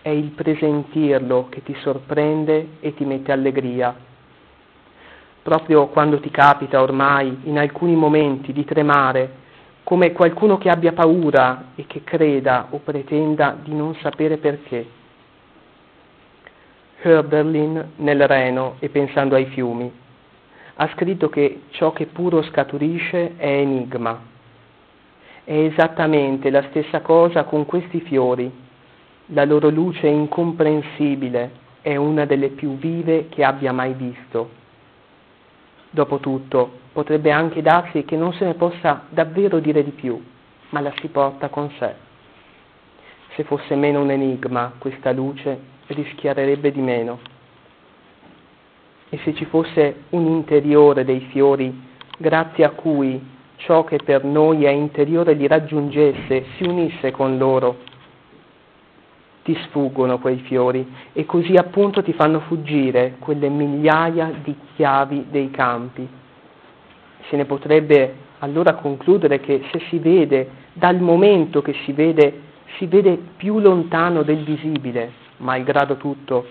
è 0.02 0.10
il 0.10 0.32
presentirlo 0.32 1.48
che 1.50 1.64
ti 1.64 1.76
sorprende 1.80 2.78
e 2.80 2.94
ti 2.94 3.04
mette 3.06 3.32
allegria. 3.32 3.96
Proprio 5.42 5.88
quando 5.88 6.20
ti 6.20 6.30
capita 6.30 6.82
ormai, 6.82 7.40
in 7.44 7.58
alcuni 7.58 7.96
momenti, 7.96 8.54
di 8.54 8.64
tremare, 8.66 9.42
come 9.84 10.12
qualcuno 10.12 10.58
che 10.58 10.70
abbia 10.70 10.94
paura 10.94 11.72
e 11.76 11.86
che 11.88 12.04
creda 12.04 12.68
o 12.70 12.78
pretenda 12.78 13.58
di 13.62 13.74
non 13.74 13.96
sapere 13.96 14.38
perché. 14.38 15.02
Herberlin 17.02 17.92
nel 17.98 18.28
Reno 18.28 18.76
e 18.80 18.90
pensando 18.90 19.36
ai 19.36 19.46
fiumi 19.48 19.92
ha 20.76 20.90
scritto 20.94 21.28
che 21.28 21.64
ciò 21.72 21.92
che 21.92 22.06
puro 22.06 22.42
scaturisce 22.44 23.36
è 23.36 23.46
enigma 23.46 24.32
è 25.44 25.54
esattamente 25.54 26.50
la 26.50 26.64
stessa 26.70 27.02
cosa 27.02 27.44
con 27.44 27.66
questi 27.66 28.02
fiori. 28.02 28.52
La 29.28 29.46
loro 29.46 29.70
luce 29.70 30.08
incomprensibile, 30.08 31.62
è 31.84 31.98
una 31.98 32.26
delle 32.26 32.50
più 32.50 32.78
vive 32.78 33.28
che 33.28 33.44
abbia 33.44 33.74
mai 33.74 33.94
visto. 33.94 34.62
Dopotutto, 35.90 36.80
potrebbe 36.94 37.30
anche 37.30 37.62
darsi 37.62 38.06
che 38.06 38.16
non 38.16 38.34
se 38.34 38.46
ne 38.46 38.54
possa 38.54 39.04
davvero 39.10 39.60
dire 39.60 39.84
di 39.84 39.92
più, 39.92 40.20
ma 40.70 40.80
la 40.80 40.94
si 41.00 41.08
porta 41.10 41.50
con 41.50 41.70
sé. 41.78 41.94
Se 43.36 43.44
fosse 43.44 43.76
meno 43.76 44.02
un 44.02 44.12
enigma, 44.12 44.74
questa 44.78 45.12
luce 45.12 45.60
rischiarerebbe 45.88 46.72
di 46.72 46.80
meno. 46.80 47.20
E 49.10 49.18
se 49.24 49.34
ci 49.36 49.46
fosse 49.46 50.04
un 50.12 50.26
interiore 50.26 51.04
dei 51.04 51.28
fiori, 51.32 51.82
grazie 52.18 52.64
a 52.64 52.70
cui 52.70 53.22
ciò 53.64 53.84
che 53.84 53.98
per 54.04 54.24
noi 54.24 54.66
è 54.66 54.70
interiore 54.70 55.34
li 55.34 55.48
raggiungesse, 55.48 56.46
si 56.58 56.64
unisse 56.64 57.12
con 57.12 57.38
loro, 57.38 57.78
ti 59.44 59.58
sfuggono 59.66 60.20
quei 60.20 60.38
fiori 60.40 60.86
e 61.12 61.26
così 61.26 61.56
appunto 61.56 62.02
ti 62.02 62.14
fanno 62.14 62.40
fuggire 62.42 63.16
quelle 63.20 63.50
migliaia 63.50 64.32
di 64.42 64.56
chiavi 64.76 65.28
dei 65.30 65.50
campi. 65.52 66.08
Se 67.30 67.36
ne 67.36 67.46
potrebbe 67.46 68.16
allora 68.40 68.74
concludere 68.76 69.40
che 69.40 69.64
se 69.72 69.80
si 69.90 70.00
vede, 70.00 70.62
dal 70.74 71.00
momento 71.00 71.62
che 71.62 71.74
si 71.86 71.94
vede, 71.94 72.42
si 72.78 72.88
vede 72.88 73.18
più 73.38 73.60
lontano 73.60 74.24
del 74.24 74.44
visibile, 74.44 75.12
malgrado 75.38 75.96
tutto, 75.96 76.46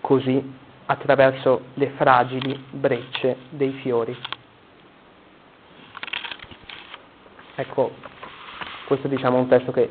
così 0.00 0.58
attraverso 0.86 1.62
le 1.74 1.90
fragili 1.96 2.64
brecce 2.70 3.36
dei 3.50 3.72
fiori. 3.82 4.16
Ecco, 7.60 7.90
questo 8.86 9.06
diciamo 9.06 9.36
è 9.36 9.40
un 9.40 9.48
testo 9.48 9.70
che 9.70 9.90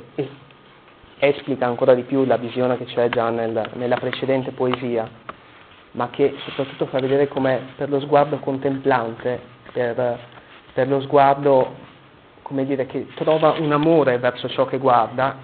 esplica 1.20 1.68
ancora 1.68 1.94
di 1.94 2.02
più 2.02 2.26
la 2.26 2.38
visione 2.38 2.78
che 2.78 2.86
c'è 2.86 3.10
già 3.10 3.30
nel, 3.30 3.70
nella 3.74 3.98
precedente 3.98 4.50
poesia, 4.52 5.08
ma 5.92 6.10
che 6.10 6.36
soprattutto 6.46 6.88
fa 6.88 7.00
vedere 7.00 7.28
come 7.28 7.74
per 7.76 7.90
lo 7.90 8.00
sguardo 8.00 8.40
contemplante, 8.40 9.40
per, 9.72 10.20
per 10.74 10.88
lo 10.88 11.00
sguardo 11.02 11.76
dire, 12.50 12.88
che 12.88 13.06
trova 13.14 13.52
un 13.60 13.72
amore 13.72 14.18
verso 14.18 14.50
ciò 14.50 14.66
che 14.66 14.80
guarda, 14.80 15.38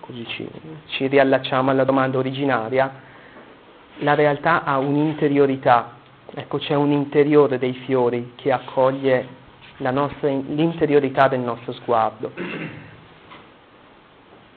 così 0.00 0.26
ci, 0.28 0.48
ci 0.86 1.08
riallacciamo 1.08 1.70
alla 1.70 1.84
domanda 1.84 2.16
originaria, 2.16 2.90
la 3.98 4.14
realtà 4.14 4.64
ha 4.64 4.78
un'interiorità, 4.78 5.90
ecco 6.34 6.56
c'è 6.56 6.74
un 6.74 6.90
interiore 6.90 7.58
dei 7.58 7.74
fiori 7.84 8.32
che 8.34 8.50
accoglie 8.50 9.44
nostra, 9.90 10.28
l'interiorità 10.28 11.28
del 11.28 11.40
nostro 11.40 11.72
sguardo. 11.72 12.32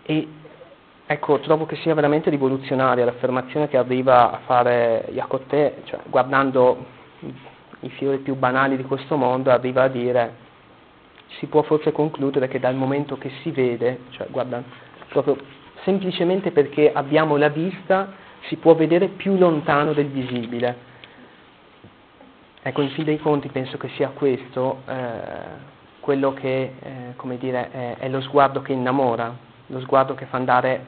E 0.03 0.27
Ecco, 1.11 1.39
trovo 1.39 1.65
che 1.65 1.75
sia 1.77 1.95
veramente 1.95 2.29
rivoluzionaria 2.29 3.03
l'affermazione 3.03 3.67
che 3.67 3.77
arriva 3.77 4.31
a 4.31 4.41
fare 4.45 5.07
Jacoté, 5.09 5.81
cioè 5.85 6.01
guardando 6.05 6.85
i 7.79 7.89
fiori 7.89 8.19
più 8.19 8.35
banali 8.35 8.77
di 8.77 8.83
questo 8.83 9.17
mondo, 9.17 9.49
arriva 9.49 9.81
a 9.81 9.87
dire 9.87 10.35
si 11.39 11.47
può 11.47 11.63
forse 11.63 11.91
concludere 11.91 12.47
che 12.47 12.59
dal 12.59 12.75
momento 12.75 13.17
che 13.17 13.31
si 13.41 13.49
vede, 13.49 14.01
cioè 14.11 14.27
guarda, 14.29 14.61
proprio 15.07 15.35
semplicemente 15.83 16.51
perché 16.51 16.91
abbiamo 16.91 17.37
la 17.37 17.49
vista, 17.49 18.13
si 18.41 18.57
può 18.57 18.75
vedere 18.75 19.07
più 19.07 19.35
lontano 19.35 19.93
del 19.93 20.09
visibile. 20.09 20.88
Ecco, 22.61 22.81
in 22.81 22.89
fin 22.89 23.05
dei 23.05 23.19
conti 23.19 23.47
penso 23.49 23.77
che 23.77 23.89
sia 23.95 24.09
questo 24.09 24.81
eh, 24.85 25.77
quello 25.99 26.33
che, 26.33 26.73
eh, 26.79 27.37
dire, 27.37 27.71
è, 27.71 27.95
è 27.99 28.09
lo 28.09 28.19
sguardo 28.21 28.61
che 28.61 28.73
innamora, 28.73 29.33
lo 29.67 29.79
sguardo 29.81 30.15
che 30.15 30.25
fa 30.25 30.37
andare 30.37 30.85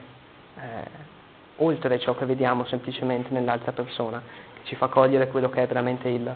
eh, 0.55 1.09
oltre 1.57 1.99
ciò 1.99 2.15
che 2.15 2.25
vediamo 2.25 2.65
semplicemente 2.65 3.29
nell'altra 3.29 3.71
persona, 3.71 4.21
che 4.55 4.61
ci 4.65 4.75
fa 4.75 4.87
cogliere 4.87 5.27
quello 5.27 5.49
che 5.49 5.63
è 5.63 5.67
veramente 5.67 6.09
il, 6.09 6.35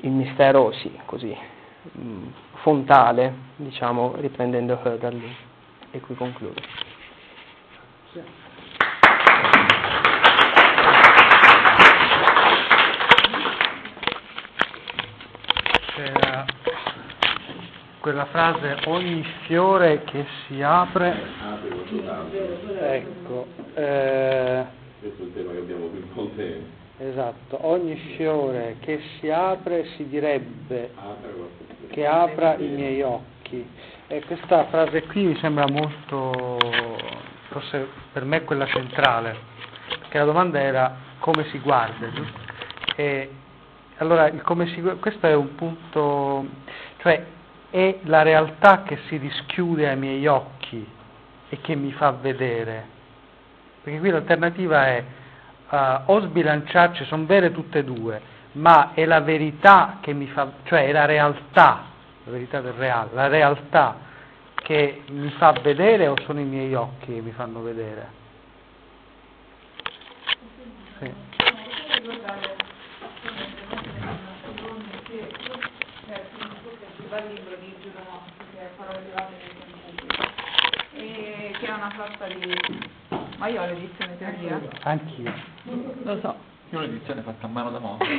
il 0.00 0.10
mistero, 0.10 0.72
sì, 0.72 0.98
così, 1.04 1.36
mh, 1.82 2.00
mm, 2.00 2.26
fontale, 2.62 3.34
diciamo, 3.56 4.14
riprendendo 4.16 4.78
Herder 4.82 5.14
lì. 5.14 5.36
E 5.90 6.00
qui 6.00 6.14
concludo. 6.14 6.60
Sì. 8.12 8.47
C'era 15.98 16.46
quella 17.98 18.26
frase 18.26 18.82
ogni 18.84 19.20
fiore 19.46 20.04
che 20.04 20.24
si 20.46 20.62
apre 20.62 21.20
ecco 22.78 23.46
eh, 23.74 24.64
questo 25.00 25.22
è 25.22 25.26
il 25.26 25.32
tema 25.34 25.50
che 25.50 25.58
abbiamo 25.58 25.86
più 25.86 26.06
volte. 26.12 26.62
esatto 26.98 27.66
ogni 27.66 27.96
fiore 28.14 28.76
che 28.78 29.02
si 29.18 29.28
apre 29.28 29.86
si 29.96 30.06
direbbe 30.06 30.92
che 31.88 32.06
apra 32.06 32.54
i 32.58 32.68
miei 32.68 33.02
occhi 33.02 33.68
e 34.06 34.22
questa 34.24 34.66
frase 34.66 35.02
qui 35.02 35.24
mi 35.24 35.36
sembra 35.38 35.66
molto 35.68 36.58
forse 37.48 37.88
per 38.12 38.24
me 38.24 38.44
quella 38.44 38.66
centrale 38.66 39.36
perché 39.98 40.18
la 40.18 40.26
domanda 40.26 40.60
era 40.60 40.96
come 41.18 41.44
si 41.46 41.58
guarda 41.58 42.08
giusto? 42.12 42.38
e 42.94 43.30
allora 43.98 44.30
si 44.30 44.82
questo 45.00 45.26
è 45.26 45.34
un 45.34 45.54
punto 45.54 46.46
cioè 46.98 47.24
è 47.70 47.98
la 48.04 48.22
realtà 48.22 48.82
che 48.82 48.98
si 49.08 49.16
rischiude 49.16 49.88
ai 49.88 49.96
miei 49.96 50.26
occhi 50.26 50.86
e 51.48 51.60
che 51.60 51.74
mi 51.74 51.92
fa 51.92 52.10
vedere. 52.12 52.96
Perché 53.82 53.98
qui 53.98 54.10
l'alternativa 54.10 54.86
è 54.86 55.04
uh, 55.70 55.76
o 56.06 56.20
sbilanciarci, 56.20 57.04
sono 57.04 57.26
vere 57.26 57.52
tutte 57.52 57.80
e 57.80 57.84
due, 57.84 58.20
ma 58.52 58.92
è 58.94 59.04
la 59.04 59.20
verità 59.20 59.98
che 60.00 60.12
mi 60.12 60.26
fa, 60.28 60.50
cioè 60.64 60.86
è 60.86 60.92
la 60.92 61.04
realtà, 61.04 61.84
la 62.24 62.30
verità 62.30 62.60
del 62.60 62.72
reale, 62.72 63.10
la 63.12 63.28
realtà 63.28 64.06
che 64.54 65.02
mi 65.10 65.30
fa 65.30 65.52
vedere 65.62 66.08
o 66.08 66.14
sono 66.24 66.40
i 66.40 66.44
miei 66.44 66.74
occhi 66.74 67.14
che 67.14 67.20
mi 67.20 67.32
fanno 67.32 67.62
vedere? 67.62 68.16
Sì. 70.98 71.12
Dal 77.18 77.26
libro 77.34 77.56
di 77.56 77.74
Giuliano 77.82 78.22
che 78.52 78.60
è 78.60 78.68
Parole 78.76 78.98
elevate 79.00 79.34
nel 79.34 80.06
e 80.94 81.52
che 81.58 81.66
è 81.66 81.72
una 81.72 81.92
sorta 81.96 82.26
di... 82.28 82.56
Ma 83.38 83.48
io 83.48 83.62
ho 83.62 83.66
l'edizione 83.66 84.16
teoria. 84.18 84.60
Anch'io. 84.82 85.32
Lo 86.02 86.18
so. 86.20 86.36
Io 86.70 86.78
ho 86.78 86.80
l'edizione 86.82 87.22
fatta 87.22 87.46
a 87.46 87.48
mano 87.48 87.70
da 87.70 87.78
modo. 87.80 88.04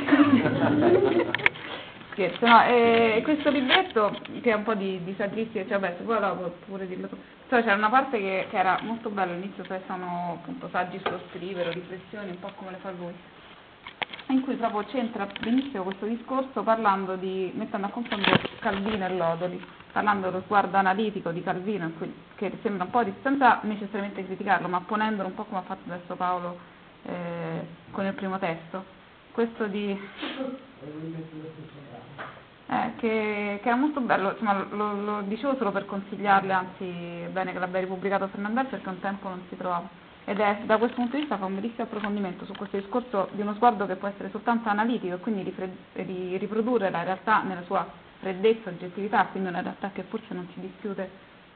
Scherzo, 2.12 2.46
no, 2.46 2.64
e 2.64 3.20
questo 3.22 3.50
libretto 3.50 4.18
che 4.42 4.50
è 4.50 4.54
un 4.54 4.64
po' 4.64 4.74
di, 4.74 5.02
di 5.04 5.14
saggistica, 5.16 5.66
cioè 5.66 5.78
vabbè, 5.78 5.94
se 5.98 6.04
vuoi 6.04 6.20
dopo 6.20 6.54
pure 6.66 6.86
dirlo 6.86 7.08
tu. 7.08 7.16
Cioè 7.48 7.62
c'era 7.62 7.76
una 7.76 7.88
parte 7.88 8.18
che, 8.18 8.48
che 8.50 8.58
era 8.58 8.78
molto 8.82 9.08
bella 9.10 9.32
all'inizio, 9.32 9.64
cioè 9.64 9.80
sono 9.86 10.38
appunto 10.40 10.68
saggi 10.70 11.00
sullo 11.02 11.20
scrivere, 11.30 11.72
riflessioni, 11.72 12.30
un 12.30 12.38
po' 12.38 12.52
come 12.56 12.72
le 12.72 12.78
fa 12.78 12.90
lui 12.90 13.14
in 14.32 14.42
cui 14.42 14.54
proprio 14.54 14.84
c'entra 14.84 15.26
benissimo 15.40 15.82
questo 15.82 16.06
discorso 16.06 16.62
parlando 16.62 17.16
di, 17.16 17.50
mettendo 17.54 17.86
a 17.86 17.90
confronto 17.90 18.30
Calvino 18.60 19.04
e 19.06 19.16
Lodoli, 19.16 19.66
parlando 19.92 20.30
dello 20.30 20.42
sguardo 20.44 20.76
analitico 20.76 21.30
di 21.30 21.42
Calvino, 21.42 21.90
che 22.36 22.58
sembra 22.62 22.84
un 22.84 22.90
po' 22.90 23.02
di, 23.02 23.12
senza 23.22 23.58
necessariamente 23.62 24.24
criticarlo, 24.24 24.68
ma 24.68 24.80
ponendolo 24.80 25.28
un 25.28 25.34
po' 25.34 25.44
come 25.44 25.58
ha 25.58 25.64
fatto 25.64 25.90
adesso 25.90 26.14
Paolo 26.14 26.58
eh, 27.04 27.66
con 27.90 28.04
il 28.04 28.12
primo 28.12 28.38
testo, 28.38 28.84
questo 29.32 29.66
di... 29.66 29.98
Eh, 32.72 32.92
che, 32.98 33.58
che, 33.60 33.66
era 33.68 33.74
molto 33.74 34.00
bello, 34.00 34.30
insomma, 34.30 34.64
lo, 34.70 34.92
lo, 34.94 35.20
dicevo 35.22 35.56
solo 35.56 35.72
per 35.72 35.86
consigliarle, 35.86 36.52
anzi 36.52 36.84
è 36.84 37.28
bene 37.32 37.52
che 37.52 37.58
l'abbia 37.58 37.80
ripubblicato 37.80 38.28
Fernandel 38.28 38.66
perché 38.66 38.88
un 38.88 39.00
tempo 39.00 39.28
non 39.28 39.42
si 39.48 39.56
trovava 39.56 39.88
ed 40.24 40.38
è 40.38 40.60
da 40.64 40.76
questo 40.76 40.96
punto 40.96 41.14
di 41.14 41.22
vista 41.22 41.38
fa 41.38 41.46
un 41.46 41.56
bellissimo 41.56 41.82
approfondimento 41.82 42.44
su 42.44 42.52
questo 42.52 42.76
discorso 42.76 43.28
di 43.32 43.40
uno 43.40 43.54
sguardo 43.54 43.86
che 43.86 43.96
può 43.96 44.06
essere 44.06 44.30
soltanto 44.30 44.68
analitico 44.68 45.14
e 45.14 45.18
quindi 45.18 45.42
rifred- 45.42 45.74
riprodurre 46.38 46.90
la 46.90 47.02
realtà 47.02 47.42
nella 47.42 47.62
sua 47.62 47.84
freddezza, 48.20 48.70
oggettività, 48.70 49.26
quindi 49.26 49.48
una 49.48 49.62
realtà 49.62 49.90
che 49.92 50.02
forse 50.02 50.32
non 50.34 50.46
si 50.54 50.60
dischiude 50.60 51.10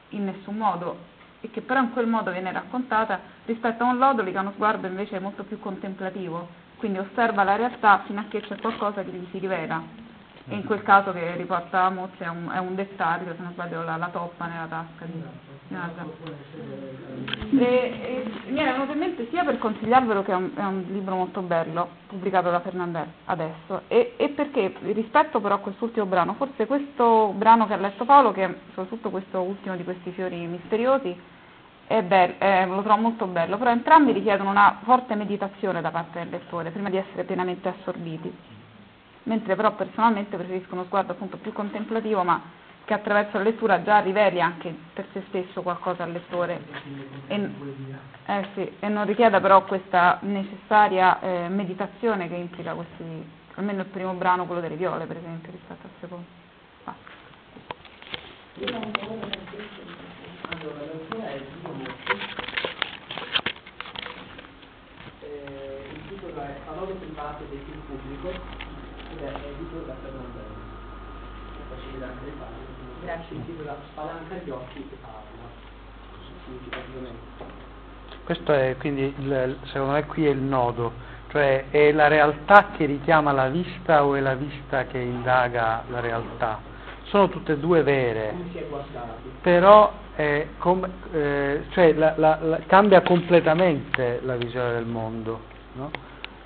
in 0.09 0.25
nessun 0.25 0.57
modo 0.57 1.13
e 1.41 1.51
che 1.51 1.61
però 1.61 1.79
in 1.79 1.91
quel 1.91 2.07
modo 2.07 2.31
viene 2.31 2.51
raccontata 2.51 3.19
rispetto 3.45 3.83
a 3.83 3.87
un 3.87 3.97
Lodoli 3.97 4.31
che 4.31 4.37
ha 4.37 4.41
uno 4.41 4.53
sguardo 4.53 4.87
invece 4.87 5.19
molto 5.19 5.43
più 5.43 5.59
contemplativo, 5.59 6.47
quindi 6.77 6.97
osserva 6.97 7.43
la 7.43 7.55
realtà 7.55 8.03
fino 8.05 8.19
a 8.19 8.25
che 8.27 8.41
c'è 8.41 8.59
qualcosa 8.59 9.03
che 9.03 9.11
gli 9.11 9.27
si 9.31 9.37
rivela. 9.37 10.03
E 10.47 10.55
in 10.55 10.63
quel 10.63 10.83
caso 10.83 11.11
che 11.11 11.35
riporta 11.35 11.89
Mozzi 11.89 12.21
è 12.21 12.27
un, 12.27 12.51
è 12.53 12.59
un 12.59 12.75
dettaglio, 12.75 13.33
se 13.35 13.41
non 13.41 13.53
sbaglio 13.53 13.83
la, 13.83 13.97
la 13.97 14.09
toppa 14.09 14.45
nella 14.45 14.67
tasca 14.67 15.05
di, 15.05 15.23
di 15.67 17.57
e, 17.57 17.63
e, 17.65 18.51
mi 18.51 18.59
era 18.59 18.73
venuto 18.73 18.91
in 18.91 18.99
mente 18.99 19.27
sia 19.29 19.43
per 19.43 19.57
consigliarvelo 19.57 20.23
che 20.23 20.31
è 20.31 20.35
un, 20.35 20.51
è 20.55 20.63
un 20.63 20.85
libro 20.89 21.15
molto 21.15 21.41
bello, 21.41 21.89
pubblicato 22.07 22.51
da 22.51 22.59
Fernandel 22.59 23.07
adesso, 23.25 23.81
e, 23.87 24.13
e, 24.17 24.29
perché 24.29 24.73
rispetto 24.81 25.39
però 25.39 25.55
a 25.55 25.59
quest'ultimo 25.59 26.05
brano, 26.05 26.33
forse 26.35 26.67
questo 26.67 27.33
brano 27.35 27.65
che 27.65 27.73
ha 27.73 27.77
letto 27.77 28.05
Paolo, 28.05 28.31
che 28.31 28.43
è 28.43 28.55
soprattutto 28.69 29.09
questo 29.09 29.41
ultimo 29.41 29.75
di 29.75 29.83
questi 29.83 30.11
fiori 30.11 30.45
misteriosi, 30.45 31.33
è 31.87 32.01
bello, 32.01 32.33
eh, 32.39 32.65
lo 32.65 32.81
trovo 32.81 33.01
molto 33.01 33.25
bello, 33.25 33.57
però 33.57 33.71
entrambi 33.71 34.11
richiedono 34.11 34.49
una 34.49 34.79
forte 34.83 35.15
meditazione 35.15 35.81
da 35.81 35.91
parte 35.91 36.19
del 36.19 36.29
lettore 36.29 36.71
prima 36.71 36.89
di 36.89 36.97
essere 36.97 37.23
pienamente 37.23 37.69
assorbiti, 37.69 38.33
mentre 39.23 39.55
però 39.55 39.73
personalmente 39.73 40.37
preferisco 40.37 40.73
uno 40.73 40.85
sguardo 40.85 41.13
appunto 41.13 41.37
più 41.37 41.53
contemplativo 41.53 42.23
ma 42.23 42.63
che 42.85 42.93
attraverso 42.93 43.37
la 43.37 43.43
lettura 43.43 43.81
già 43.81 43.99
riveli 43.99 44.39
anche 44.39 44.73
per 44.93 45.07
se 45.11 45.23
stesso 45.27 45.63
qualcosa 45.63 46.03
al 46.03 46.11
lettore 46.11 46.61
e, 47.27 47.49
eh 48.27 48.47
sì, 48.53 48.71
e 48.79 48.87
non 48.87 49.05
richieda 49.05 49.41
però 49.41 49.65
questa 49.65 50.19
necessaria 50.21 51.19
eh, 51.19 51.49
meditazione 51.49 52.27
che 52.27 52.35
implica 52.35 52.73
questi, 52.73 53.03
almeno 53.55 53.81
il 53.81 53.87
primo 53.87 54.13
brano, 54.13 54.45
quello 54.45 54.61
delle 54.61 54.75
viole 54.75 55.05
per 55.05 55.17
esempio, 55.17 55.51
rispetto 55.51 55.87
al 55.87 55.93
secondo. 55.99 56.43
Mossi, 58.55 58.71
eh, 65.21 65.89
il 65.91 66.07
titolo 66.07 66.41
è 66.41 66.55
Parole 66.65 66.93
private 66.93 67.49
del 67.49 67.59
pubblico 67.87 68.29
ed 68.29 69.21
è 69.21 69.33
edito 69.45 69.85
da 69.85 69.95
Fernando 70.01 70.74
Vedere 71.91 72.11
anche 72.11 72.25
le 72.25 72.31
pagine. 72.31 72.65
Grazie. 73.03 73.35
Il 73.35 73.45
titolo 73.45 73.69
è 73.69 73.75
Spalanca 73.91 74.35
gli 74.43 74.49
occhi 74.49 74.77
e 74.79 74.95
parla. 75.01 75.23
Significativamente. 76.45 77.63
Questo 78.25 78.53
è 78.53 78.75
quindi, 78.79 79.13
il, 79.17 79.57
secondo 79.65 79.93
me, 79.93 80.05
qui 80.05 80.25
è 80.25 80.31
il 80.31 80.39
nodo, 80.39 80.93
cioè 81.29 81.65
è 81.69 81.91
la 81.91 82.07
realtà 82.07 82.69
che 82.75 82.85
richiama 82.85 83.31
la 83.31 83.49
vista 83.49 84.03
o 84.03 84.15
è 84.15 84.19
la 84.19 84.33
vista 84.33 84.85
che 84.85 84.97
indaga 84.97 85.83
la 85.89 85.99
realtà? 85.99 86.59
Sono 87.03 87.29
tutte 87.29 87.53
e 87.53 87.57
due 87.59 87.83
vere, 87.83 88.33
però 89.41 89.91
eh, 90.15 90.49
com, 90.57 90.89
eh, 91.11 91.65
cioè 91.69 91.93
la, 91.93 92.13
la, 92.17 92.39
la, 92.41 92.59
cambia 92.65 93.01
completamente 93.01 94.21
la 94.23 94.35
visione 94.37 94.73
del 94.73 94.85
mondo, 94.85 95.41
no? 95.73 95.91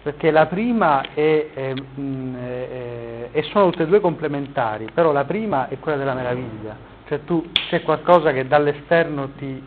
Perché 0.02 0.32
la 0.32 0.46
prima 0.46 1.14
è, 1.14 1.50
è, 1.54 1.74
mh, 1.74 2.36
è, 2.36 3.30
e 3.32 3.44
sono 3.44 3.70
tutte 3.70 3.84
e 3.84 3.88
due 3.88 4.00
complementari, 4.00 4.88
però 4.94 5.12
la 5.12 5.26
prima 5.26 5.68
è 5.68 5.78
quella 5.80 5.98
della 5.98 6.14
meraviglia, 6.14 6.76
cioè 7.08 7.24
tu 7.26 7.50
c'è 7.52 7.82
qualcosa 7.82 8.32
che 8.32 8.48
dall'esterno 8.48 9.30
ti, 9.38 9.62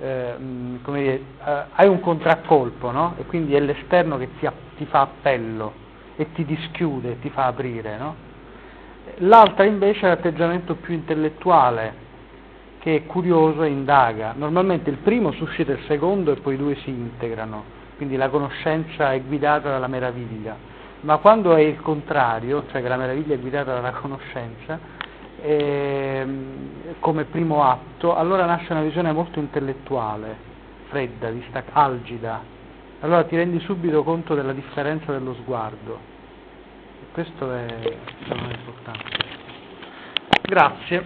eh, 0.00 0.34
come 0.82 1.00
dire, 1.00 1.20
eh, 1.44 1.62
hai 1.74 1.88
un 1.88 2.00
contraccolpo, 2.00 2.90
no? 2.90 3.14
e 3.18 3.24
quindi 3.24 3.54
è 3.54 3.60
l'esterno 3.60 4.18
che 4.18 4.28
ti, 4.38 4.48
ti, 4.76 4.84
fa 4.86 5.02
appello 5.02 5.72
e 6.16 6.32
ti 6.32 6.44
dischiude, 6.44 7.20
ti 7.20 7.30
fa 7.30 7.46
aprire. 7.46 7.96
No? 7.96 8.14
L'altra 9.18 9.64
invece 9.64 10.06
è 10.06 10.08
l'atteggiamento 10.08 10.74
più 10.74 10.94
intellettuale, 10.94 12.10
che 12.80 12.96
è 12.96 13.06
curioso 13.06 13.62
e 13.62 13.68
indaga. 13.68 14.34
Normalmente 14.36 14.90
il 14.90 14.96
primo 14.96 15.30
suscita 15.32 15.72
il 15.72 15.80
secondo 15.86 16.32
e 16.32 16.36
poi 16.36 16.54
i 16.54 16.58
due 16.58 16.74
si 16.76 16.90
integrano, 16.90 17.80
quindi 17.96 18.16
la 18.16 18.28
conoscenza 18.28 19.12
è 19.12 19.20
guidata 19.22 19.70
dalla 19.70 19.86
meraviglia. 19.86 20.56
Ma 21.00 21.16
quando 21.18 21.54
è 21.54 21.60
il 21.60 21.80
contrario, 21.80 22.64
cioè 22.70 22.80
che 22.80 22.88
la 22.88 22.96
meraviglia 22.96 23.34
è 23.34 23.38
guidata 23.38 23.74
dalla 23.74 23.90
conoscenza, 23.90 24.78
eh, 25.40 26.26
come 27.00 27.24
primo 27.24 27.64
atto, 27.64 28.14
allora 28.14 28.46
nasce 28.46 28.72
una 28.72 28.82
visione 28.82 29.10
molto 29.12 29.40
intellettuale, 29.40 30.36
fredda, 30.88 31.30
algida. 31.72 32.40
Allora 33.00 33.24
ti 33.24 33.34
rendi 33.34 33.58
subito 33.60 34.04
conto 34.04 34.34
della 34.34 34.52
differenza 34.52 35.10
dello 35.10 35.34
sguardo. 35.34 35.98
Questo 37.12 37.52
è, 37.52 37.66
è 37.66 38.54
importante. 38.56 39.16
Grazie. 40.42 41.00